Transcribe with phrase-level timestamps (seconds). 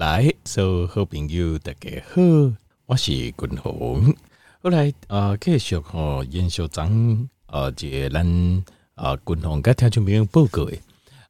[0.00, 2.22] 来，所有好朋友大家好，
[2.86, 4.14] 我是君鸿。
[4.62, 10.80] 后来啊，继续和严校长啊，这咱啊，君鸿跟听众朋友报告诶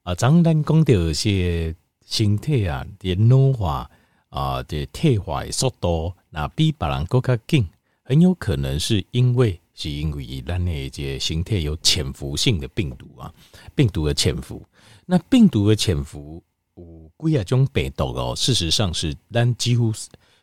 [0.05, 1.75] 啊，张咱讲到些
[2.07, 3.91] 身体啊，的老化
[4.29, 7.67] 啊，的退化的速度，那比别人更加紧，
[8.05, 13.35] 很有可能是因为是因为咱的这身体有潜伏性的病毒啊，
[13.75, 14.65] 病毒的潜伏，
[15.07, 16.41] 那病毒的潜伏。
[16.81, 19.93] 有几啊种病毒哦，事实上是咱几乎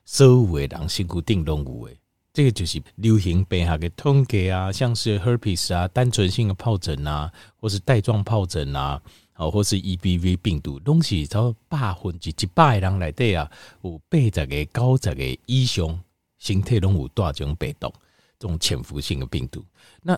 [0.06, 1.96] 所有的人身躯顶拢有的。
[2.34, 9.02] 这个就是流行病学的统计啊，像是 herpes 啊，单纯性的疱疹啊，或是带状疱疹啊，
[9.38, 13.50] 哦，或是 EBV 病毒，拢是超百分之一百的人来对啊，
[13.82, 16.00] 有八十个、九十个以上
[16.38, 17.92] 身体拢有带这种病毒，
[18.38, 19.66] 这种潜伏性的病毒。
[20.04, 20.16] 那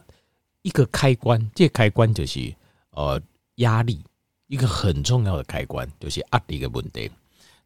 [0.61, 2.53] 一个开关，这个开关就是
[2.91, 3.21] 呃
[3.55, 4.03] 压力。
[4.49, 7.11] 一个很重要的开关就是压力的问题。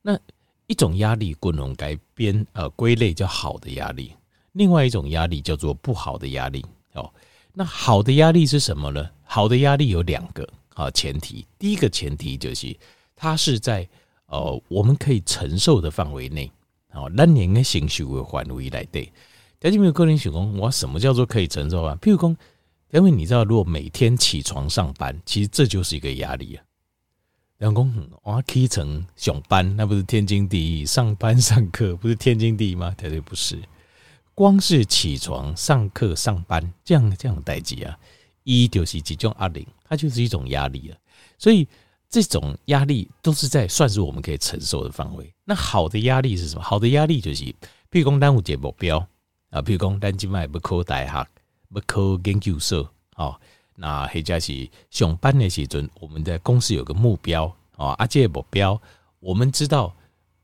[0.00, 0.18] 那
[0.66, 4.10] 一种压力，君鸿改编呃归类叫好的压力；
[4.52, 6.64] 另外一种压力叫做不好的压力。
[6.94, 7.12] 哦，
[7.52, 9.08] 那好的压力是什么呢？
[9.22, 11.46] 好的压力有两个啊前提。
[11.58, 12.76] 第一个前提就是
[13.14, 13.88] 它是在
[14.26, 16.50] 呃我们可以承受的范围内。
[16.92, 19.10] 哦，咱人的承受的范围来对。
[19.58, 21.96] 大家有没有个人想讲，我什么叫做可以承受啊？
[22.02, 22.36] 譬如讲，
[22.92, 26.64] 因为你知道，如果每天起床上班，其实这就是一个压力啊。
[27.58, 27.90] 员工，
[28.22, 30.84] 我起床上班，那不是天经地义？
[30.84, 32.94] 上班上课不是天经地义吗？
[32.98, 33.58] 绝对不是。
[34.34, 37.98] 光是起床上课上班这样这样的代际啊，
[38.44, 40.96] 一就是集中压力，它就是一种压力了。
[41.38, 41.66] 所以
[42.10, 45.32] 这种压力都是在算是我们可以承受的范围。
[45.44, 46.62] 那好的压力是什么？
[46.62, 47.44] 好的压力就是，
[47.90, 48.98] 譬如讲，咱有节目标
[49.50, 51.26] 啊，譬如讲，咱今麦要考大学，
[51.74, 53.34] 要考研究所，哦。
[53.74, 57.46] 那或者是上班的时阵，我们在公司有个目标
[57.76, 58.80] 啊，啊，这个目标
[59.18, 59.94] 我们知道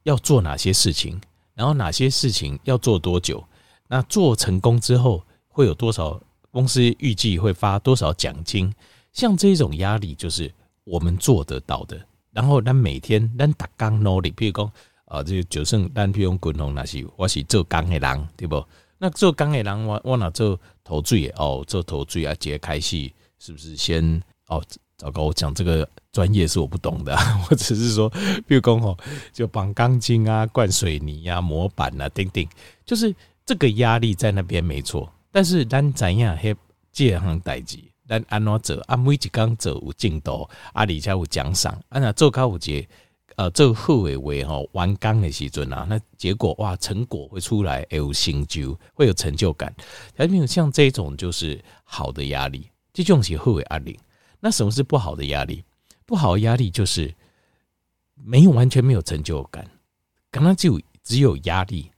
[0.04, 1.20] 要做哪些事情，
[1.54, 3.44] 然后哪些事情要做多久，
[3.86, 6.20] 那做成功之后会有多少？
[6.50, 8.74] 公司预计会发多少奖金？
[9.12, 10.50] 像这种压力就是
[10.84, 12.00] 我们做得到的。
[12.32, 14.72] 然后，咱每天咱打工努力，比如讲
[15.04, 18.64] 啊，这就算咱比如讲滚红那些，我是做工的人，对不？
[18.98, 23.14] 那做工的人，我我哪做投资哦，做投资啊，直接开戏。
[23.40, 24.60] 是不是先哦？
[24.96, 27.16] 糟糕，我讲这个专业是我不懂的，
[27.48, 28.08] 我只是说，
[28.48, 28.98] 比如讲哦，
[29.32, 32.44] 就绑钢筋啊、灌水泥啊、模板啊，等等，
[32.84, 33.14] 就是
[33.46, 35.08] 这个压力在那边没错。
[35.30, 36.52] 但是咱怎样还
[36.92, 37.78] 这行代志，
[38.08, 38.76] 咱按怎做？
[38.88, 40.42] 按每一工做有进度，
[40.72, 41.72] 啊，而且有奖赏。
[41.90, 42.84] 啊，那做高五节，
[43.38, 49.72] 呃，做好的话吼，完工的时阵啊，那结果哇，成果会出来，有成就，会有成就感。
[50.16, 52.68] 还没有像这种就是好的压力。
[52.92, 53.96] 这种是好的压力，
[54.40, 55.62] 那什么是不好的压力？
[56.04, 57.14] 不好的压力就是
[58.16, 59.64] 没有完全没有成就感，
[60.32, 61.92] 刚刚就只有压力，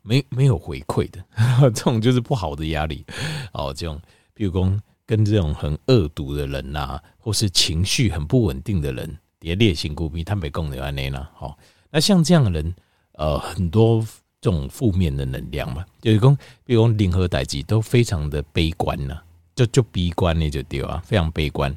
[0.00, 1.24] 没没有回馈的，
[1.74, 3.04] 这种就是不好的压力。
[3.52, 4.00] 哦，这种
[4.32, 11.28] 比如说跟这种很恶毒的人呐、或是情绪很不稳定的人，也烈性孤僻，他没共的安内呢。
[11.34, 11.58] 好，
[11.90, 12.74] 那像这样的人，
[13.12, 14.00] 呃，很多
[14.40, 19.20] 这种负面的能量嘛，就是说，比如说任何代际都非常的悲观呢、
[19.54, 21.76] 就就悲观那就对啊，非常悲观。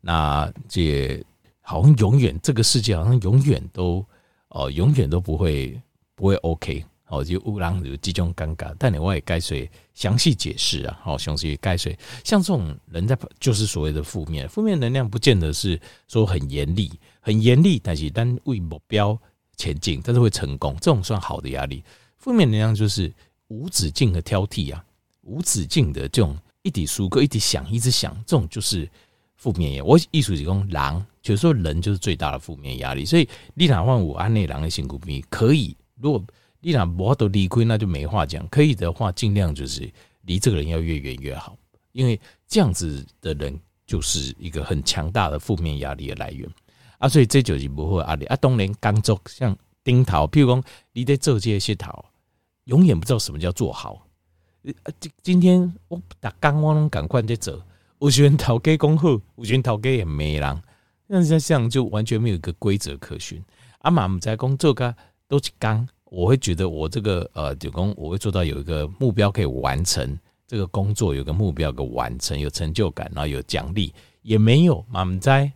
[0.00, 1.22] 那这
[1.60, 4.02] 好像永远这个世界好像永远都
[4.48, 5.78] 哦，永远都不会
[6.14, 6.82] 不会 OK
[7.12, 11.94] 哦，就乌狼有这种尴尬，但你我也该随详细解释啊，好，详细该随
[12.24, 15.78] 像这种人在就是所谓的负面，负面能量不见得是
[16.08, 19.16] 说很严厉，很严厉，但是单为目标
[19.56, 21.84] 前进，但是会成功，这种算好的压力。
[22.16, 23.12] 负面能量就是
[23.48, 24.82] 无止境的挑剔啊，
[25.20, 28.88] 无止境的这种一直输个一直想，一直想，这种就是。
[29.34, 33.04] 负面，我意思是讲，狼，就是说人就是最大的负面压力。
[33.04, 35.76] 所以，你哪换我安内狼的辛苦比可以。
[36.00, 36.24] 如果
[36.62, 38.46] 你哪不都离亏，那就没话讲。
[38.48, 39.92] 可以的话，尽量就是
[40.22, 41.54] 离这个人要越远越好，
[41.90, 46.48] 因为这样子的人就是一个很强大的负面压力的来源
[46.98, 47.08] 啊。
[47.08, 48.36] 所以这就是不会压力啊。
[48.36, 52.04] 当然，工作像丁桃，譬如讲你在做这些桃，
[52.64, 54.06] 永远不知道什么叫做好。
[55.00, 57.60] 今今天我打刚我拢赶快在走。
[57.98, 60.62] 我觉得讨给恭贺，我觉得讨给也没人，
[61.06, 63.40] 那像这样就完全没有一个规则可循。
[63.78, 64.92] 阿妈们在工作噶
[65.28, 75.50] 都是刚，我会觉得我这个呃，就工我会做到有一个目标可以完成，这个工作有个目标可以完成，有成就感，然后有奖励，也没有妈们在，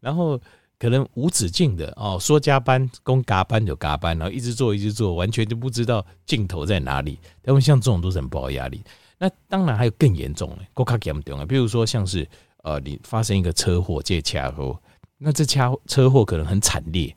[0.00, 0.40] 然后
[0.76, 7.16] 可能无止境的哦，说加班，工加班就加班，然后一直做一直做，完全就不知道尽头在哪里。
[7.44, 8.82] 他们像这种都是很不好压力。
[9.18, 12.28] 那当然还有更严重的，更加严重啊，比如说像是
[12.64, 14.80] 呃，你发生一个车祸，这车祸，
[15.16, 17.14] 那这车车祸可能很惨烈，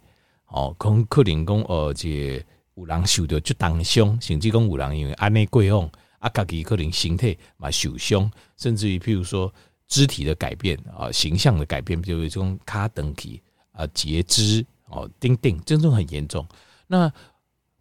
[0.51, 2.44] 哦，可能可能讲呃，这
[2.75, 5.89] 有人受到就当伤，甚至讲有人因为安内过往，
[6.19, 9.53] 啊，家己可能身体嘛受伤，甚至于譬如说
[9.88, 16.45] 肢体的改变啊，形象的改变，比如这种卡登体啊，截肢哦，钉钉，这种很严重。
[16.88, 17.12] 那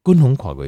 [0.02, 0.66] 共同跨过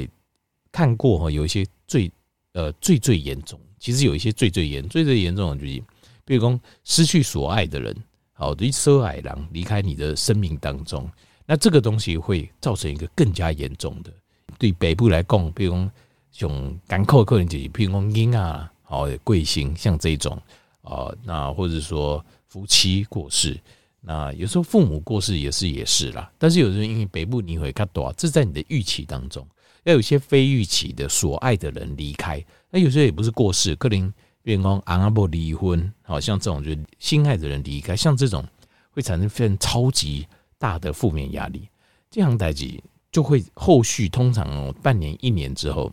[0.71, 2.11] 看过哈，有一些最。
[2.55, 5.83] 呃，最最严重，其实有一些最最严、最最严重的就是，
[6.23, 7.97] 比如说失去所爱的人，
[8.35, 11.11] 好，对，舍爱郎离开你的生命当中，
[11.47, 14.13] 那这个东西会造成一个更加严重的。
[14.59, 15.91] 对北部来讲，比如说
[16.31, 20.41] 像港口客人就是，比如说婴啊，好贵姓像这种
[20.83, 23.59] 啊，那或者说夫妻过世，
[24.01, 26.31] 那有时候父母过世也是也是啦。
[26.39, 29.47] 但是有时候因为北部你会看多，这在你的预期当中。
[29.85, 32.41] 要有些非预期的所爱的人离开，
[32.71, 38.47] 那有时候也不是过世，可能变成阿伯离婚，好像这种就心爱的人离开，像这种
[38.93, 40.25] 会产生非常超级
[40.63, 41.69] 大的负面压力。
[42.09, 42.81] 这样代志
[43.11, 45.91] 就会后续通常半年一年之后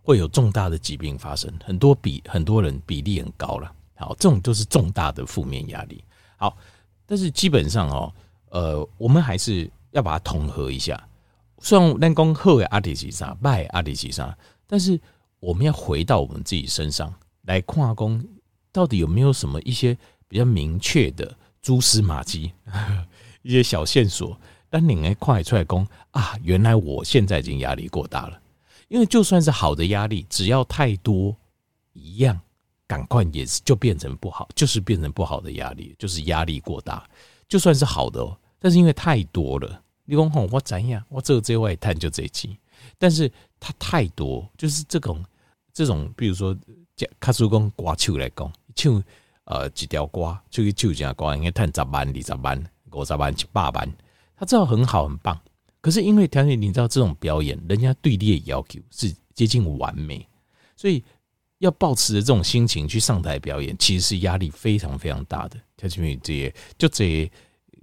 [0.00, 3.70] 会有重大的疾病发生，很多比很多人比例很高了。
[3.94, 6.02] 好，这种都是重大的负面压力。
[6.38, 6.56] 好，
[7.04, 8.14] 但是基本上哦，
[8.48, 10.98] 呃，我们还是要把它统合一下。
[11.58, 14.36] 虽然咱讲好的阿里是啥，坏的阿里是啥，
[14.66, 14.98] 但是
[15.40, 17.12] 我们要回到我们自己身上
[17.42, 18.24] 来看，工
[18.72, 19.96] 到底有没有什么一些
[20.26, 22.52] 比较明确的蛛丝马迹，
[23.46, 24.36] 一些小线索，
[24.68, 28.40] 但你来快出来讲啊，原来我现在已经压力过大了。
[28.88, 31.34] 因为就算是好的压力，只要太多
[31.92, 32.40] 一样，
[32.88, 37.08] 赶快也是就变成不好，就是变成不好的压力，就是压力过大。
[37.48, 38.24] 就算是好的，
[38.58, 39.80] 但是因为太多了。
[40.04, 41.04] 你讲吼，我怎样？
[41.08, 42.56] 我这这外探就这一期，
[42.98, 45.24] 但是它太多，就是这种
[45.72, 46.56] 这种，比如说，
[47.20, 49.02] 卡叔公刮手来讲，手
[49.44, 53.90] 呃几条瓜，就去手这样刮，应该探十万、二十万、五十万、七八万，
[54.36, 55.38] 他知道很好很棒。
[55.80, 60.26] 可是因为条件，你知道这种表演，人家对你的要求是接近完美，
[60.76, 61.02] 所以
[61.58, 65.56] 要保持着这种心情去上台表演，其实是压力非常非常大的。
[65.76, 67.30] 条件这些就这。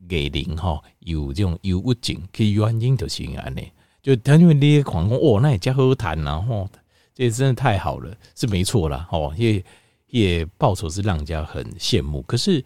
[0.05, 6.69] 给零哈，有这种忧郁症，可以原因就是安尼，就他因为那些狂哦，那也加好谈然后
[7.15, 9.07] 这真的太好了，是没错啦。
[9.13, 9.63] 哦，也
[10.07, 12.61] 也报酬是让人家很羡慕，可是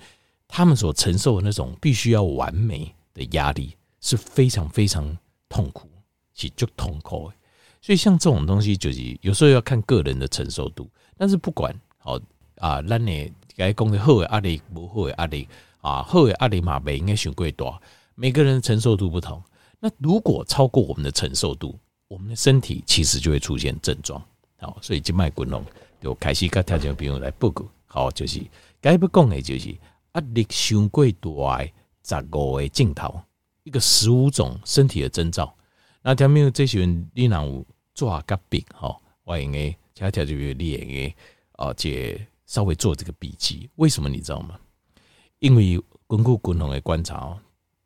[0.48, 5.18] 他们所承受的那种必须要完美的压力是非常非常
[5.50, 5.90] 痛苦，
[6.34, 7.32] 其实就痛苦。
[7.82, 12.20] 所以像这种东西，就是有时候要看个人的承受度，但是不管好
[12.58, 15.48] 啊，那你该讲的好的压力，不好的压力。
[15.80, 17.82] 啊，后阿里马贝应该选贵多，
[18.16, 19.42] 每个人的承受度不同。
[19.80, 24.22] 那如果超过我们的承受度，我们的身体其实就会出现症状。
[24.58, 25.64] 好，所以静脉滚龙
[26.02, 27.64] 就开始跟条件朋友来报告。
[27.86, 28.42] 好，就是
[28.82, 29.74] 该不讲的，就是
[30.18, 31.72] 压力选贵多爱
[32.04, 33.22] 十五个镜头，
[33.64, 35.56] 一个十五种身体的征兆。
[36.02, 38.64] 那条没有这些人，你哪有做个病？
[38.74, 41.16] 哈，我应该条条就有练诶，
[41.54, 43.70] 而且稍微做这个笔记。
[43.76, 44.60] 为什么你知道吗？
[45.40, 47.38] 因为根据共同的观察，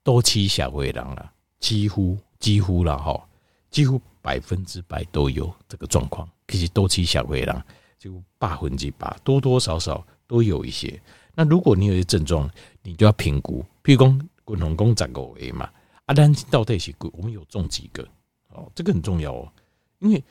[0.01, 3.27] 多期社会人啊，几乎几乎了哈，
[3.69, 6.29] 几乎百分之百都有这个状况。
[6.47, 7.63] 其实多期社会人
[7.99, 11.01] 就百分之百多多少少都有一些。
[11.33, 12.49] 那如果你有些症状，
[12.83, 13.65] 你就要评估。
[13.83, 15.69] 譬如讲共同讲十个 A 嘛，
[16.05, 18.07] 啊，但到底是我们有中几个？
[18.49, 19.51] 哦，这个很重要哦。
[19.99, 20.23] 因为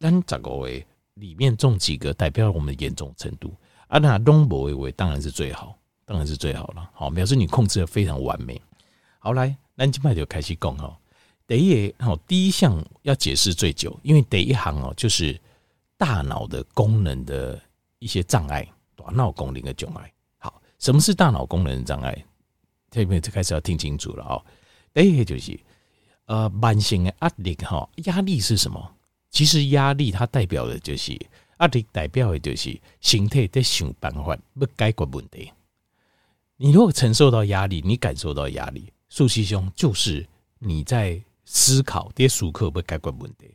[0.00, 0.84] 咱长个位
[1.14, 3.54] 里面中几个代表我们严重程度，
[3.86, 6.90] 啊，那东博为为当然是最好，当然是最好了。
[6.92, 8.60] 好，表示你控制的非常完美。
[9.18, 10.98] 好，来，咱今麦就开始讲哈。
[11.46, 15.38] 第一，好，第一项要解释最久，因为第一行哦，就是
[15.96, 17.60] 大脑的功能的
[18.00, 20.12] 一些障碍，大脑功能的障碍。
[20.78, 22.24] 什么是大脑功能障碍？
[22.90, 24.44] 这边就开始要听清楚了哦。
[24.94, 25.58] 第一个就是，
[26.26, 28.94] 呃，慢性的压力哈，压力是什么？
[29.30, 31.12] 其实压力它代表的就是
[31.58, 35.52] 压力，代表的就是身体在想办法要解决问题。
[36.56, 40.26] 你如果承受到压力，你感受到压力，苏西兄就是
[40.58, 41.22] 你在。
[41.50, 43.50] 思考跌熟客不解决问题。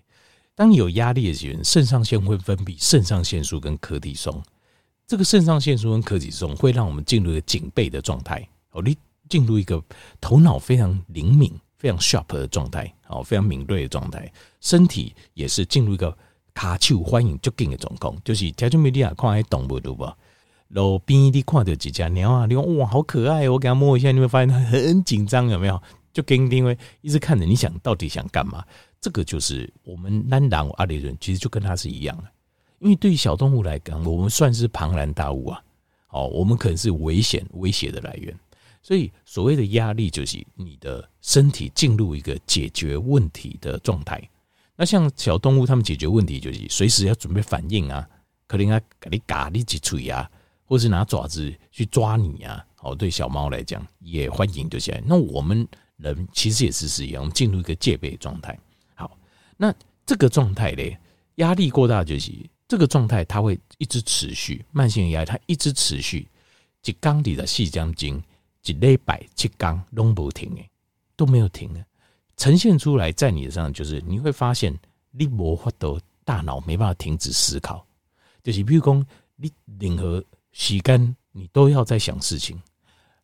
[0.55, 4.41] 当有压力的时候，肾上腺会分泌肾上腺素跟可体松。
[5.05, 8.97] 这个肾上腺素跟可体松会让我们进入一个警备的状态，哦，你
[9.29, 9.83] 进入一个
[10.21, 14.31] 头脑非常灵敏、非常 sharp 的状态，哦，非常敏锐的状态。
[14.61, 16.17] 身体也是进入一个
[16.53, 20.15] 卡丘欢迎就给的状况，就是条件没利亚看动物对吧？
[20.69, 25.81] 路边你看到几只鸟啊，你说哇好可爱，我给它摸一下，你会发现它很紧张，有没有？
[26.13, 28.63] 就跟因为一直看着你想到底想干嘛，
[29.01, 32.23] 这个就是我们南南阿里人其实就跟他是一样的，
[32.83, 35.63] 因为对于小动物来讲，我们算是庞然大物啊，
[36.09, 38.37] 哦，我们可能是危险威胁的来源，
[38.81, 44.21] 所以所谓的压力就是你的身体进入一个解决问题的状态。
[44.75, 48.07] 那像小动物，他们解决问题就是随时要准备反应啊，
[48.47, 50.29] 可能要给你嘎你几锤啊，
[50.65, 52.65] 或是拿爪子去抓你啊。
[52.81, 55.01] 哦，对小猫来讲也欢迎就起来。
[55.05, 55.67] 那我们。
[55.97, 58.57] 人其实也是是一样，进入一个戒备状态。
[58.95, 59.15] 好，
[59.55, 59.73] 那
[60.05, 60.83] 这个状态呢，
[61.35, 62.31] 压力过大就是
[62.67, 64.65] 这个状态，它会一直持续。
[64.71, 66.27] 慢性压力它一直持续，
[66.85, 68.21] 一缸里的细浆精，
[68.63, 70.69] 一礼拜七缸都不停诶，
[71.15, 71.85] 都没有停啊。
[72.37, 74.77] 呈现出来在你身上，就是你会发现
[75.11, 77.85] 你无法度，大脑没办法停止思考，
[78.41, 79.05] 就是譬如讲
[79.35, 82.61] 你任何时间你都要在想事情。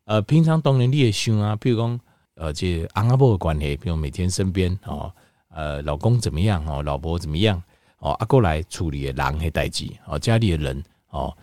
[0.04, 2.00] 呃，平常当然你也想啊，譬如讲。
[2.34, 5.12] 呃，这阿阿婆的关系，譬如每天身边哦，
[5.48, 7.62] 呃，老公怎么样哦，老婆怎么样
[8.00, 11.34] 哦，阿过来处理的人的代志哦，家里的人哦，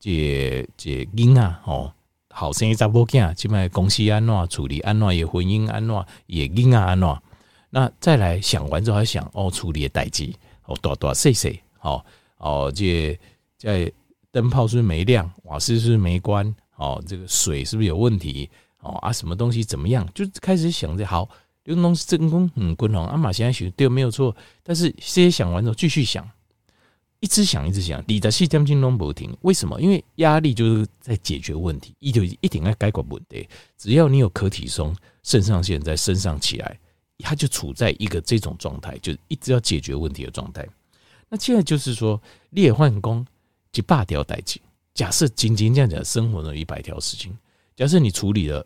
[0.00, 1.92] 这这囡啊哦，
[2.30, 5.94] 好生查某囝，即摆公司安怎处理安怎也婚姻安怎
[6.26, 7.16] 也囡啊安怎，
[7.70, 10.32] 那再来想完之后还想哦，处理的代志
[10.64, 12.04] 哦，大大细细哦
[12.38, 13.18] 哦，这
[13.58, 13.90] 在
[14.32, 18.50] 灯泡是不是没亮，瓦斯是不是没关哦，这个水是不是有问题？
[18.80, 20.06] 哦啊，什么东西怎么样？
[20.14, 21.28] 就开始想着好，
[21.66, 23.04] 这个东西真空很滚红。
[23.06, 26.24] 阿玛现在学对没有错，但是这些想完之后继续想，
[27.18, 29.36] 一直想一直想，你的细将金龙不停。
[29.40, 29.80] 为什么？
[29.80, 33.48] 因为压力就是在解决问题，一就一定要解决问题。
[33.76, 34.94] 只要你有可体松，
[35.24, 36.78] 肾上腺在身上起来，
[37.18, 40.64] 它就处在一个这种状态，就一直要解决问题的状态。
[41.28, 43.26] 那现在就是说，裂换工
[43.72, 44.60] 几百条代志，
[44.94, 47.36] 假设仅仅这样讲，生活中一百条事情，
[47.74, 48.64] 假设你处理了。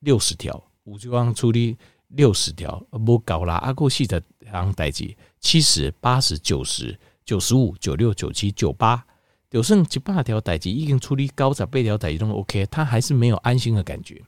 [0.00, 1.74] 六十条，我就刚处理
[2.16, 3.54] 六十条，不搞啦。
[3.56, 9.06] 阿过细的行代志，七十八十九十九十五九六九七九八，
[9.50, 14.20] 就剩七八条代志，已经处理高十八条代志都 OK，他还是没有安心的感觉，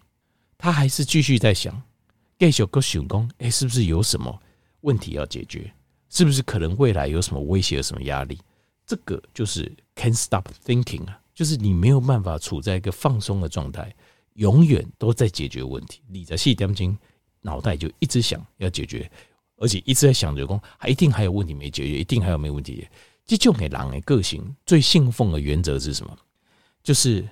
[0.57, 1.83] 他还是继续在想，
[2.38, 4.38] 继续个想讲，哎，是不是有什么
[4.83, 5.73] 问题要解决？
[6.11, 8.38] 是不是可能未来有什么威胁、有什么压力？
[8.87, 13.95] 这个就是 can't stop thinking 啊，就是你没有办法处在一个放松的状态。
[14.35, 16.97] 永远都在解决问题，你在细点睛，
[17.48, 19.10] 脑袋就一直想要解决，
[19.56, 22.86] 而且一直在想着说，还一定还有问题没解决，一定还有没问题。
[23.24, 26.16] 这种给狼的个性最信奉的原则是什么？
[26.82, 27.26] 就是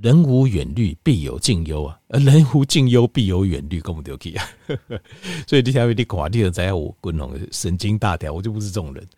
[0.00, 1.98] 人无远虑，必有近忧啊！
[2.08, 4.48] 而 人无近忧，必有远虑，跟我们丢弃啊！
[5.46, 9.08] 所以这条为你垮掉了，在我滚龙神经大条，我就不是这种人。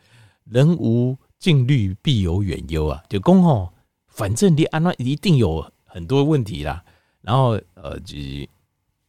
[0.45, 3.03] 人无近虑，必有远忧啊！
[3.09, 3.73] 就讲哦，
[4.09, 6.83] 反正你安那一定有很多问题啦。
[7.23, 8.17] 然后呃，就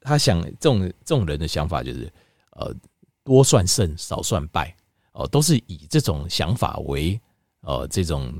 [0.01, 2.11] 他想这种这种人的想法就是
[2.51, 2.73] 呃，
[3.23, 4.75] 多算胜，少算败
[5.13, 7.19] 哦、呃，都是以这种想法为
[7.61, 8.33] 呃这种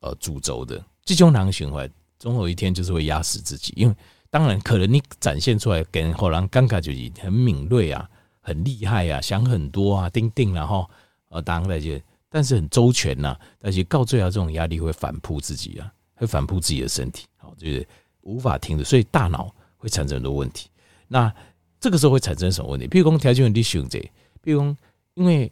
[0.00, 0.84] 呃主轴的。
[1.02, 3.72] 这种狼循环，总有一天就是会压死自己。
[3.76, 3.94] 因为
[4.30, 8.08] 当然可能你展现出来给人后狼尴尬，就是很敏锐啊，
[8.40, 10.88] 很厉害啊，想很多啊，定定然后
[11.30, 11.98] 呃，当然就
[12.28, 17.86] 但是很周全呐、啊，但是到最后这种压力会反扑自己啊，会反扑自己的身体，好就是。
[18.22, 20.68] 无法停的，所以大脑会产生很多问题。
[21.08, 21.34] 那
[21.80, 22.86] 这个时候会产生什么问题？
[22.86, 23.98] 比如说条件问题选择，
[24.40, 24.76] 比如说
[25.14, 25.50] 因为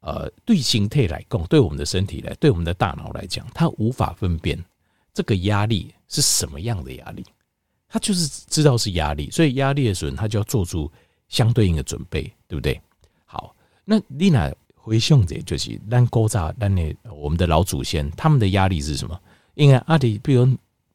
[0.00, 4.58] 呃，对形态来讲，对我们的身体来，对我们的大脑来讲，它无法分辨
[5.14, 7.24] 这个压力是什么样的压力，
[7.88, 10.90] 它就是知道是压力，所以压力的时候，它就要做出
[11.28, 12.80] 相对应的准备，对不对？
[13.24, 13.54] 好，
[13.84, 19.20] 那丽娜回想者就是咱古早咱的我们的老祖先，他们的压力是什么？
[19.54, 20.48] 因为阿里，比如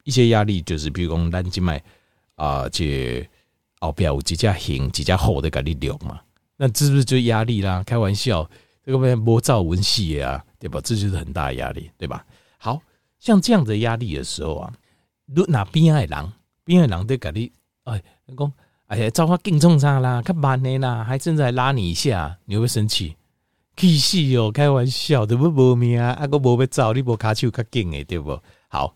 [0.03, 1.81] 一些压力，就是比如讲咱今麦
[2.35, 3.25] 啊，这
[3.79, 6.19] 后壁有几家行几家厚的给你留嘛，
[6.55, 7.83] 那是不是就压力啦？
[7.83, 8.49] 开玩笑，
[8.83, 10.79] 这个边摸造文戏啊，对吧？
[10.83, 12.25] 这就是很大压力，对吧？
[12.57, 12.81] 好
[13.19, 14.73] 像这样的压力的时候啊，
[15.25, 16.31] 如哪边爱狼，
[16.63, 17.51] 边爱狼在甲你
[17.83, 18.01] 哎，
[18.37, 18.53] 讲
[18.87, 20.21] 哎呀，造化更重啥啦？
[20.21, 23.15] 较慢的啦，还正在拉你一下，你会不生气？
[23.75, 24.51] 气死哦！
[24.51, 26.09] 开玩笑的，不无命啊！
[26.13, 28.41] 阿哥无要走，你无卡手较紧诶，对不？
[28.69, 28.95] 好，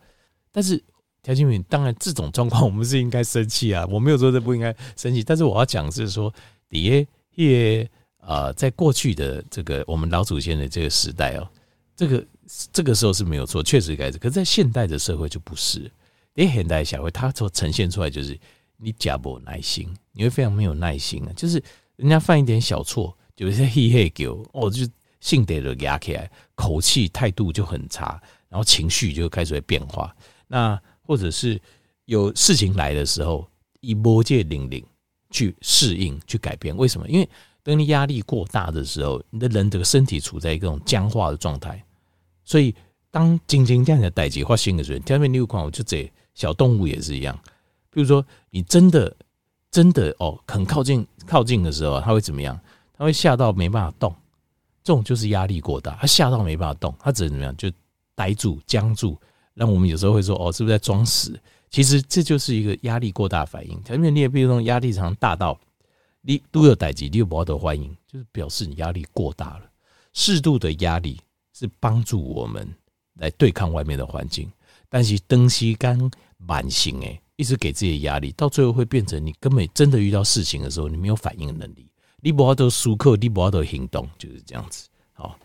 [0.51, 0.83] 但是
[1.21, 3.85] 条金敏，当然这种状况我们是应该生气啊！
[3.89, 6.33] 我没有说这不应该生气，但是我要讲是说，
[6.67, 11.47] 底下也呃，在过去的这个我们老祖先的这个时代哦，
[11.95, 12.25] 这个
[12.73, 14.17] 这个时候是没有错，确实该是。
[14.17, 15.91] 可是在现代的社会就不是，
[16.35, 18.39] 诶，现代社会它所呈现出来就是
[18.77, 21.31] 你假不耐心，你会非常没有耐心啊！
[21.35, 21.61] 就是
[21.95, 23.15] 人家犯一点小错。
[23.37, 24.87] 有一些嘿嘿狗，哦，就
[25.19, 30.15] 性得了压起来，口气态度就很差，然后情绪就开始会变化。
[30.47, 30.79] 那
[31.11, 31.59] 或者是
[32.05, 33.45] 有事情来的时候，
[33.81, 34.81] 以魔界领领
[35.29, 36.73] 去适应、去改变。
[36.77, 37.05] 为什么？
[37.09, 37.29] 因为
[37.61, 41.83] 当你压力过大的时候，你的人这个身体处在一种僵化的状态。
[42.45, 42.73] 所以
[43.09, 47.37] 当静静这样的代际发生的时候，下面六款我就这小动物也是一样。
[47.89, 49.13] 比如说你真的
[49.69, 52.57] 真的哦，很靠近靠近的时候，它会怎么样？
[52.97, 54.15] 他会吓到没办法动，
[54.81, 55.91] 这种就是压力过大。
[55.99, 57.57] 他吓到没办法动，他只能怎么样？
[57.57, 57.69] 就
[58.15, 59.19] 呆住、僵住。
[59.53, 61.39] 那我们有时候会说：“哦，是不是在装死？”
[61.69, 63.81] 其实这就是一个压力过大反应。
[63.89, 65.59] 因为你也比如说压力常大到
[66.21, 69.69] 你都有待机，你有不得欢迎，就是表示你压力过大了。
[70.13, 71.19] 适度的压力
[71.53, 72.67] 是帮助我们
[73.15, 74.51] 来对抗外面的环境，
[74.89, 81.89] 但是东西刚满型诶，一直给自己压力，到最后会变成你根本真的遇到事情的时候，你没有反应的能力。
[82.23, 84.87] 你不要都输课，你不要都行动，就是这样子。
[85.13, 85.39] 好，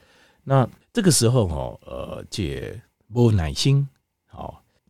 [0.44, 3.88] 那这个时候哦，呃，这没耐心，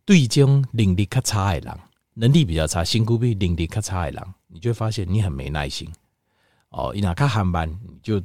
[0.07, 1.79] 对这种能力较差的人，
[2.13, 5.85] 能力比较差，辛苦比能力较差的人，你就会发现你很没耐心。
[6.69, 8.23] 哦，一拿开航班，你就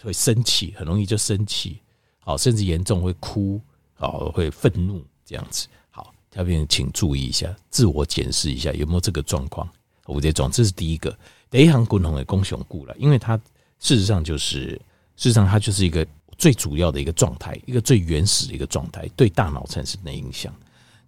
[0.00, 1.80] 会生气，很容易就生气，
[2.20, 3.60] 好，甚至严重会哭，
[3.94, 5.66] 好，会愤怒这样子。
[5.90, 9.68] 好，下面请注意一下，自我检视一下有没有这个状况。
[10.04, 11.18] 我这种，这是第一个。
[11.50, 13.36] 第一行共同的共雄固了，因为它
[13.80, 14.80] 事实上就是，
[15.16, 16.06] 事实上它就是一个
[16.38, 20.54] 最主要的一个状态，一个最原始的一个状态，对大脑产生的影响。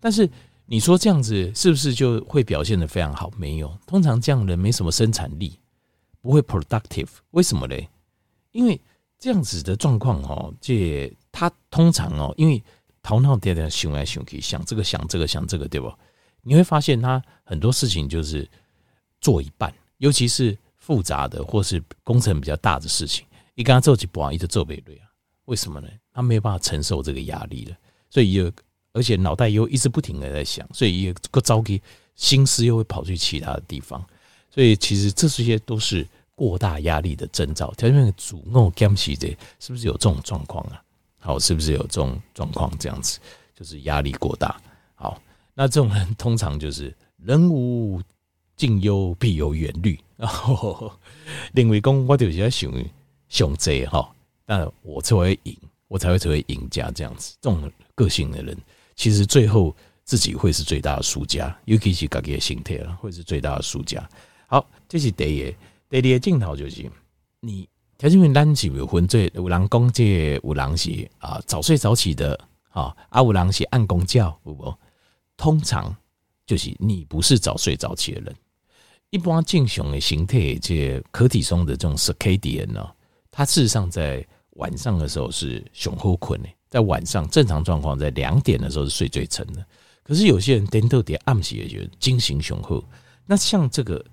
[0.01, 0.29] 但是
[0.67, 3.31] 你说这样子是不是就会表现得非常好？
[3.37, 5.59] 没有，通常这样的人没什么生产力，
[6.21, 7.09] 不会 productive。
[7.31, 7.89] 为什么嘞？
[8.53, 8.81] 因为
[9.19, 12.63] 这样子的状况哦，这他通常哦，因为
[13.03, 15.93] 头脑在在想来想去，想这个想这个想这个，对不？
[16.43, 18.49] 你会发现他很多事情就是
[19.21, 19.73] 做一半。
[19.99, 25.11] 尤其是复杂的或是工程比较大的事情，一跟他做起不好，一直做不对啊？
[25.47, 25.89] 为什么呢？
[26.13, 27.77] 他没有办法承受这个压力了，
[28.11, 28.53] 所以有，
[28.93, 31.81] 而且脑袋又一直不停的在想，所以一个着急，
[32.15, 34.05] 心思又会跑去其他的地方，
[34.51, 37.73] 所以其实这些都是过大压力的征兆。
[37.77, 39.29] 条件主弄干起的，
[39.61, 40.83] 是不是有这种状况啊？
[41.19, 42.71] 好，是不是有这种状况？
[42.79, 43.19] 这样子
[43.55, 44.61] 就是压力过大。
[44.95, 45.21] 好，
[45.55, 48.01] 那这种人通常就是人无。
[48.59, 50.91] 近忧必有远虑，然后
[51.53, 52.69] 认为讲我就是在想
[53.29, 54.11] 想这哈，
[54.45, 57.37] 但我才会赢，我才会成为赢家这样子。
[57.41, 58.59] 这种个性的人，
[58.99, 64.07] 其实最后自己会是最大的输家，尤其是自己的心态了，会是最大的输家。
[64.49, 65.55] 好，这是第一，
[65.89, 66.91] 第二个镜头就是
[67.39, 72.39] 你，条件面单起有分这有人讲这有人是啊早睡早起的
[72.71, 74.75] 啊，啊有人是按公觉，有无？
[75.37, 75.95] 通常
[76.45, 78.35] 就是你不是早睡早起的人。
[79.11, 82.85] 一般正常的形态，这可体松的这种 circadian 呢，
[83.31, 89.65] 它事实上在晚上的时候是雄厚困的，在晚上正常状况在两点的时候是睡最沉的。
[90.03, 92.83] 可是有些人颠倒点暗起也觉得精神雄厚。
[93.27, 94.05] 那像这个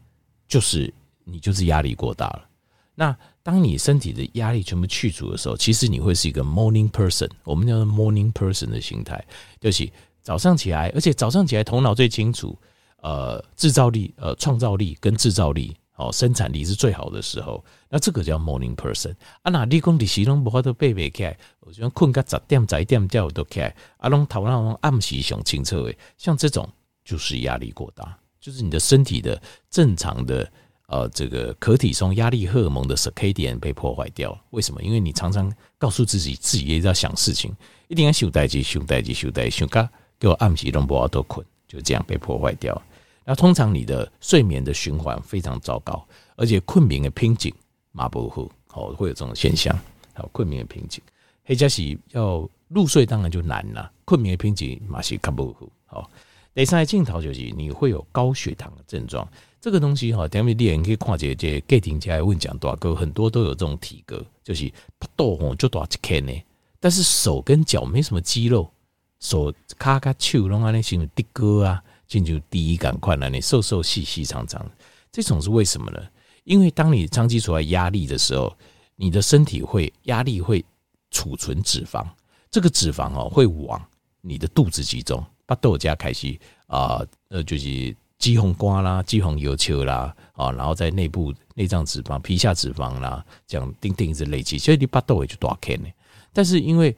[0.48, 2.50] 就是你就是压力过大了。
[2.94, 9.24] 那当你身体的压力全部去除的时候，其实你会是一个 morning person，我们叫做 morning person 的心态，
[9.60, 9.90] 就是
[10.22, 12.58] 早上起来，而且早上起来头脑最清楚。
[13.02, 17.64] 呃，制造力、呃，创造力跟制造力，哦，生产力是最好的时候。
[17.90, 19.50] 那这个叫 morning person 啊。
[19.50, 23.76] 那你讲你时拢无法度背背起来，我喜欢困个十点、十一点叫我都起来。
[23.98, 26.70] 啊，拢头脑暗时想清楚诶，像这种
[27.04, 30.52] 就是压力过大，就是你的身体的正常的
[30.88, 34.38] 呃这个可体松压力荷尔蒙的 circadian 被破坏掉。
[34.50, 34.84] 为什么？
[34.84, 37.56] 因为你常常告诉自己，自己也在想事情，
[37.88, 42.80] 一定要想代志、想代志、想代志，想个给我暗时拢无法度困，就这样被破坏掉。
[43.26, 47.54] 那通常你的睡眠的循环非常糟糕，而且困眠的瓶颈
[47.92, 49.78] 马不虎哦，会有这种现象。
[50.14, 51.04] 还有困眠的瓶颈。
[51.44, 53.92] 黑加是要入睡，当然就难了。
[54.06, 55.70] 困眠的瓶颈马西卡布夫。
[55.86, 56.10] 好，
[56.54, 59.28] 第三镜头就是你会有高血糖的症状。
[59.60, 66.32] 这个东西哈，等下你可以看这这给听起来问讲多少个，很多都有这种体格，就是不动就多少克呢。
[66.80, 68.72] 但是手跟脚没什么肌肉，
[69.20, 74.66] 手咔咔手拢安尼形成的哥啊，进入第一感快了，你瘦瘦细细长长，
[75.12, 76.00] 这种是为什么呢？
[76.44, 78.56] 因为当你长期处在压力的时候，
[78.96, 80.64] 你的身体会压力会
[81.10, 82.06] 储存脂肪，
[82.52, 83.84] 这个脂肪哦会往
[84.22, 86.38] 你的肚子集中，把豆加开始
[86.68, 95.88] 啊呃就是肌红瓜啦、肌红油球啦啊，然后在内部内脏脂肪、皮下脂肪啦，这样丁丁一直累积，所以你把豆也就多看呢。
[96.32, 96.96] 但是因为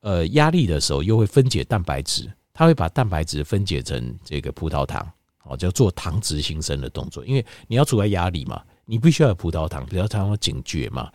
[0.00, 5.08] 呃压力的时候又会分解蛋白质，它会把蛋白质分解成这个葡萄糖，
[5.44, 8.60] 哦叫做糖质新生的动作，因为你要处在压力嘛。
[8.84, 11.08] 你必须要有葡萄糖，葡萄糖要警觉嘛。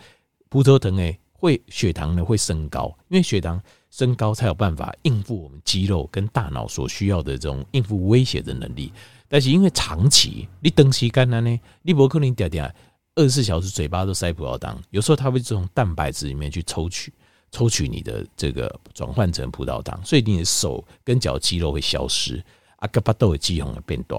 [0.47, 8.93] 葡萄糖诶，会血糖呢会升高，因为血糖升高才有办法应付我们肌肉跟大脑所需要的这种应付威胁的能力。
[9.27, 12.73] 但是因为长期你长时间呢，你不可能点点
[13.15, 17.11] 二十四小时嘴巴都塞葡萄糖，有时候它会从蛋白质里面去抽取，
[17.53, 22.43] 抽取你的这个转换成葡萄糖，所以你的手跟脚肌肉会消失，
[22.77, 24.17] 阿格巴豆的肌红会变大。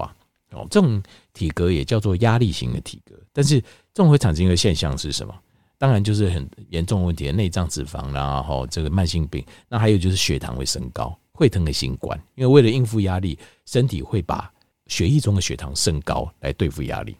[0.51, 5.35] 哦，这种体格也叫做压力型的体格，但是这种会产生一个现象是什么？
[5.77, 9.45] 当然就是很严重问题的内脏脂肪，然后这个慢性病。
[9.67, 14.49] 那还有就是血糖会升高，会疼的心冠，因为为了应付压力，身体会把
[14.87, 17.17] 血液中的血糖升高来对付压力。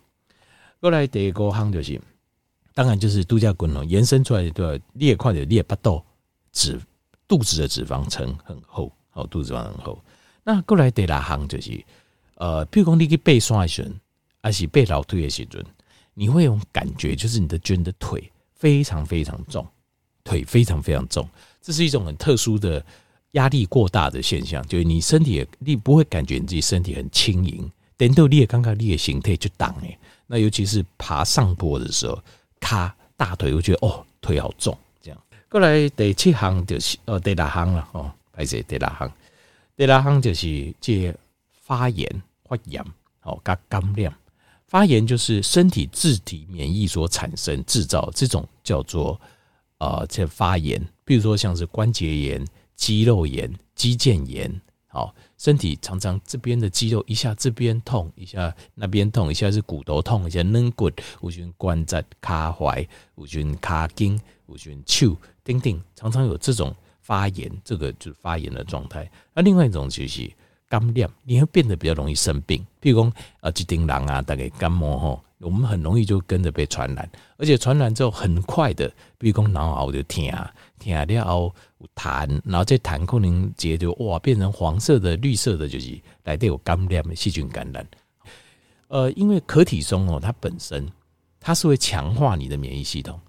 [0.80, 1.99] 过来第二个行就是，
[2.75, 6.05] 当然就是度假滚龙延伸出来的裂块的裂巴豆
[6.51, 6.79] 脂
[7.27, 9.99] 肚子的脂肪层很厚，哦，肚子脂肪很厚。
[10.43, 11.83] 那过来第二行就是。
[12.38, 13.89] 呃，譬如说你去爬山的时候，
[14.43, 15.61] 还是爬楼梯的时候，
[16.13, 19.65] 你会有感觉，就是你的觉得腿非常非常重，
[20.21, 21.25] 腿非常非常重，
[21.61, 22.85] 这是一种很特殊的
[23.31, 32.21] 压力过大的现象，就是你身体你不会感觉你自己身体很轻盈，等到你也刚刚你的形态就挡诶，那尤其是爬上坡的时候，
[32.59, 35.21] 卡大腿会觉得哦腿好重，这样。
[35.49, 39.11] 过来第七行就是呃第六行了哦，还是第六行，
[39.75, 41.13] 第六行就是这。
[41.67, 42.07] 发炎、
[42.47, 42.85] 发炎，
[43.23, 44.15] 哦，加感染。
[44.67, 49.19] 发炎就是身体自体免疫所产生、制造这种叫做
[49.79, 50.79] 呃，这发炎。
[51.03, 60.89] 比如说像是关节炎、肌肉炎、肌腱炎，好，身体常常这边的肌肉一下这边痛，一下那边痛，一下是骨头痛，一下软骨，
[61.21, 69.09] 有时关节、卡踝，有时卡筋，有时手，等等，常常有这种发炎，这个就是发炎的状态。
[69.33, 70.31] 那另外一种就是。
[70.67, 72.65] 感染，你会变得比较容易生病。
[72.82, 80.25] 譬如讲，呃，一叮人啊，大概感冒吼，我们很容易就跟着被传染，而且传染之后很快的，比如讲脑后就疼，
[80.80, 87.88] 疼了后有痰，然后这痰可能直接就哇变成黄色的、绿色的，就是来带有感染细菌感染。
[88.88, 90.91] 呃，因为可体松哦，它本身
[91.39, 93.19] 它是会强化你的免疫系统，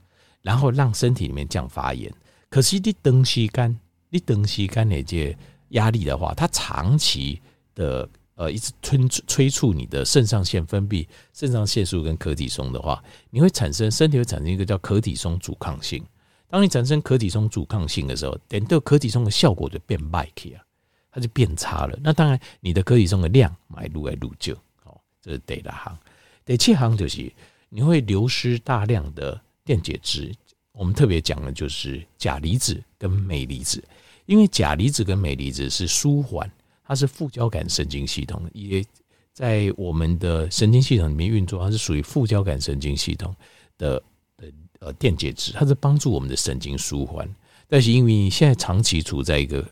[0.41, 2.11] 然后让身体里面降发炎。
[2.49, 5.37] 可是你长时间，你长时间那些。
[5.71, 7.41] 压力的话，它长期
[7.75, 16.05] 的呃一直催催促你的肾上腺分泌肾上腺素跟可体松的话，你会产生身体会产生一个叫可体松阻抗性。
[16.49, 20.63] 当你产生可体松阻抗性的时候，等到可体松的效果就变坏去啊，
[21.11, 21.99] 它就变差了。
[22.03, 25.99] 那当然，你的可体松的量买入来入就哦，这是第六行。
[26.45, 27.33] 第七行就是
[27.69, 30.33] 你会流失大量的电解质。
[30.71, 33.83] 我们特别讲的就是钾离子跟镁离子。
[34.27, 36.51] 因为钾离子跟镁离子是舒缓，
[36.85, 38.85] 它是副交感神经系统，也
[39.33, 43.35] 在我们的神经系统里面运作，它是属于副交感神经系统
[43.79, 44.03] 的
[44.37, 47.29] 的呃电解质，它是帮助我们的神经舒缓。
[47.69, 49.65] 但是因为你现在长期处在一个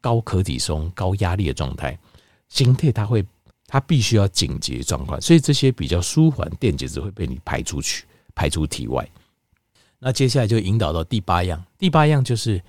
[0.00, 1.98] 高可体松、高压力的状态，
[2.48, 3.24] 形态它会
[3.66, 9.08] 它必须要紧急状况，所以这些比较舒缓电解质会被你排出去，排出体外。
[9.98, 12.62] 那接下来就引导到第八样，第八样就是。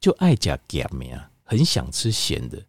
[0.00, 2.62] 就爱吃咸的，很想吃咸的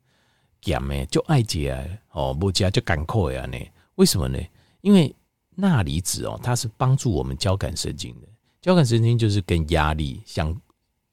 [0.61, 3.57] 咸的，就爱吃哦，不加就赶快呀呢？
[3.95, 4.39] 为什么呢？
[4.81, 5.13] 因为
[5.55, 8.27] 钠离子哦，它是帮助我们交感神经的。
[8.61, 10.61] 交感神经就是跟压力相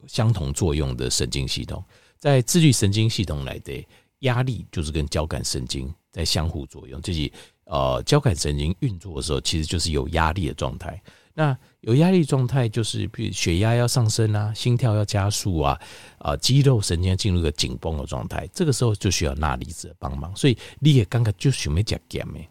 [0.07, 1.83] 相同作用的神经系统，
[2.17, 3.87] 在自律神经系统来的
[4.19, 7.31] 压力就是跟交感神经在相互作用，就是
[7.65, 11.01] 呃交感神经运作的时候，其实就是有压力的状态。
[11.37, 15.77] 那有压力状态，就是比如血压要上升啊，心跳要加速啊，
[16.17, 20.33] 啊，肌肉神经进入个紧绷的状态，这个时候就需要钠离子帮忙。
[20.35, 22.49] 所以你也刚刚就想要讲减没？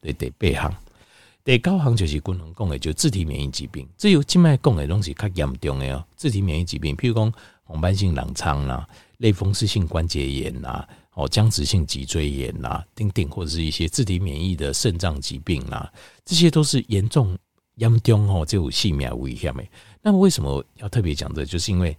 [0.00, 0.74] 对对，背行。
[1.44, 3.86] 第九项就是均衡讲的，就自体免疫疾病。
[3.98, 7.32] 只有静脉供的东西较严重的哦，自体免疫疾病，譬如讲
[7.64, 15.92] 红斑性狼疮啦、类风湿性关节炎呐、哦僵直性脊椎炎呐、等等，或者是一些自体免疫的肾脏疾病啦，
[16.24, 17.36] 这些都是严重
[17.76, 19.64] 严重哦，就有性命危险的。
[20.00, 21.44] 那么为什么要特别讲这？
[21.44, 21.96] 就是因为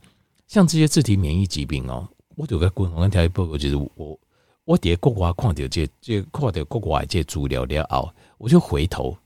[0.47, 4.19] 像这些自体免疫疾病哦，我有个均衡调理报告，就是我
[4.65, 9.17] 我在国外看到这这看到国外这资料了后，我就回头。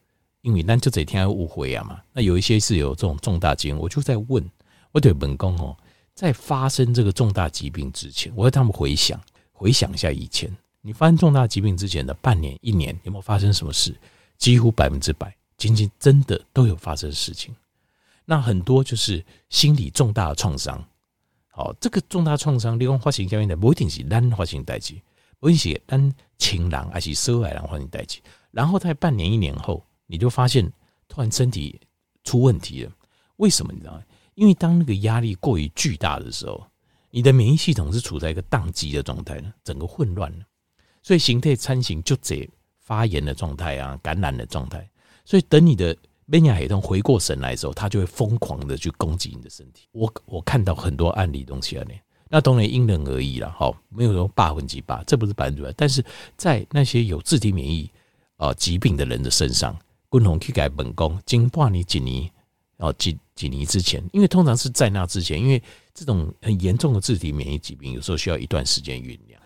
[0.42, 4.50] 因为咱就这天误会啊嘛，那有一些是有这种重大疾病，我就在问，
[4.94, 5.76] 我对本宫哦，
[6.14, 9.20] 在发生这个重大疾病之前，我要他们回想
[9.52, 10.50] 回想一下以前，
[10.82, 13.94] 你发生重大疾病之前的半年、一年，有没有发生什么事？
[14.38, 17.54] 几乎百分之百，仅仅真的都有发生事情。
[18.26, 20.84] 那很多就是心理重大的创伤。
[21.50, 24.94] 好，这个重大创伤，你讲发生下面的不一定是单发生代志，
[25.40, 28.20] 不一定是咱亲人还是受害人发生代志，
[28.52, 29.84] 然后在半年、一年后。
[30.10, 30.72] 你就发现
[31.10, 31.82] 突然身体
[32.24, 32.92] 出问题了，
[33.36, 34.02] 为什么你知道吗？
[34.36, 36.66] 因为当那个压力过于巨大的时候，
[37.10, 40.46] 你的免疫系统是处在一个宕机的状态呢，整个混乱了，
[41.04, 44.90] 所以形态参型就这发炎的状态啊，感染的状态。
[45.28, 45.94] 所以等你的
[46.26, 49.90] 免疫系统回过神来的时候，它就会疯狂的去攻击你的身体。
[49.92, 51.86] 我我看到很多案例东西啊，
[52.30, 56.02] 那当然因人而异了，好，没有说百分之百，这不是百分之百，但是
[56.38, 57.92] 在那些有自体免疫
[58.38, 59.78] 啊疾病的人的身上。
[60.10, 62.32] 共同去改本宫，经过你几年，
[62.78, 65.62] 哦几几年之前，因为通常是在那之前，因为
[65.94, 69.38] 这种很严重的自体免疫疾病，有时候需要一段时间酝酿。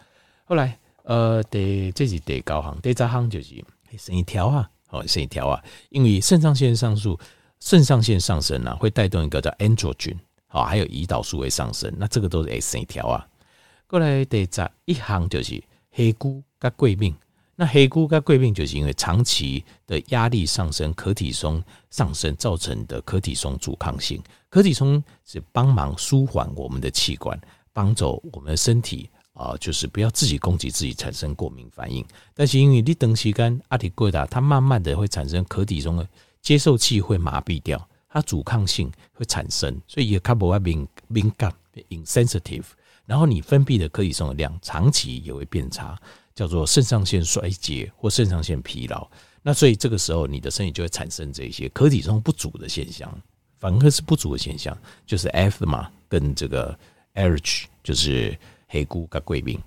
[0.45, 3.55] 后来，呃，第这是第高行，第扎行就是
[3.97, 7.19] 肾一条啊，哦肾一条啊，因为肾上腺上素，
[7.59, 13.27] 肾上腺上升啊，会带动一个叫 androgen，好，还有胰岛素会上升，那这个都是肾一条啊。
[13.87, 17.15] 过来第十一行就是黑菇跟贵病。
[17.53, 24.19] 那黑菇跟贵病就是因为长期的压力上升，可体松上升造成的可体松阻抗性。
[24.49, 27.39] 可体松是帮忙舒缓我们的器官，
[27.71, 29.07] 帮助我们的身体
[29.41, 32.05] 啊，就是不要自己攻击自己，产生过敏反应。
[32.33, 36.07] 但是因为你长时间阿体过大，它慢慢的会产生可体中的
[36.41, 41.53] 接受器会麻痹掉，它阻抗性会产生，所以也较无敏敏感
[41.89, 42.65] insensitive。
[43.05, 45.99] 然后你分泌的可体中的量长期也会变差。
[46.33, 49.05] 叫做肾上腺衰竭或肾上腺疲劳，
[49.43, 53.13] 那所以这个时候你的身体就会产生这些可体中不足的现象，
[53.59, 54.75] 反而是不足的现象，
[55.05, 56.75] 就是 F 嘛，跟这个
[57.13, 58.35] H 就是
[58.71, 59.59] 黑菇跟贵宾。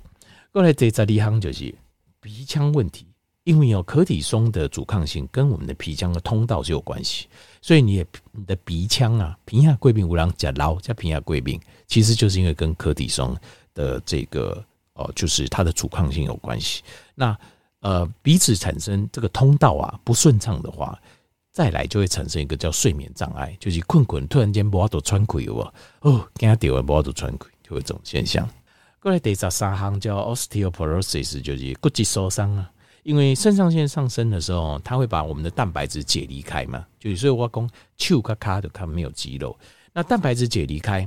[0.50, 1.72] 过来这在里行就是
[2.20, 3.06] 鼻腔问题，
[3.44, 7.28] 因为有可体松的阻抗性跟我们的鼻腔的通道是有关系，
[7.62, 13.36] 所以你的你的鼻腔啊，平下贵病无郎加捞加平下贵病，其实就是因为跟可体松
[13.72, 14.64] 的这个。
[14.96, 16.80] 哦，就是它的阻抗性有关系。
[17.16, 17.36] 那
[17.80, 20.96] 呃，鼻子产生这个通道啊不顺畅的话，
[21.50, 28.48] 再来就会产生一个叫睡眠障碍，就是困困突然间不要都喘气哦，哦，给他点完不要都喘气，就会这种现象。
[29.04, 32.70] 过来第十三行叫 osteoporosis，就是骨质疏松啊。
[33.02, 39.54] 因为肾上腺上升的时候，它会把我们的蛋白质解离开嘛，就是所以我讲手卡卡的看没有肌肉，
[39.92, 41.06] 那蛋白质解离开。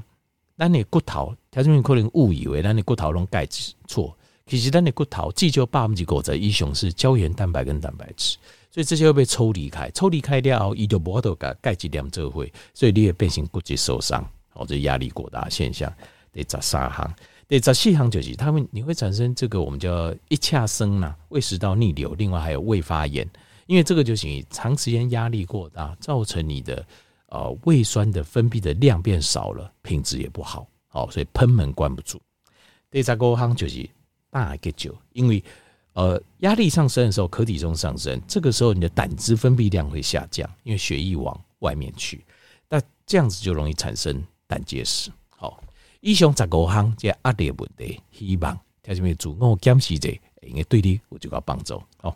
[0.60, 8.38] 咱的骨头，他这边可能误以为咱的骨头拢钙质错，其实咱的骨头既就百分之五十以上是胶原蛋白跟蛋白质，
[8.70, 15.92] 所以这些会被抽离开，抽离开了后，伊就无法度甲钙质量做会，所以你会变成骨质疏松，哦，这压力过大现象。
[16.32, 17.12] 第十三行，
[17.48, 23.30] 第十四行就是他们你会产生这个我们叫一恰生呐，胃食道逆流，另外还有胃发炎，
[23.66, 26.86] 因为这个就是长时间压力过大，造成你的。
[27.30, 32.18] 呃，胃酸的分泌的量变少了，品质也不好，好，所以喷门关不住。
[32.90, 33.86] 第三个行就是
[34.30, 35.44] 大个酒，因为
[35.92, 42.24] 呃压力上升的时候，可体重上升，这个时候你的胆汁分泌量会下降，因为血液往外面去，
[42.70, 45.12] 那这样子就容易产生胆结石。
[46.02, 50.10] 以上十五项这压力问题，希望听众们自我检视者，
[50.42, 51.82] 应该对你有这个帮助。
[52.02, 52.16] 哦。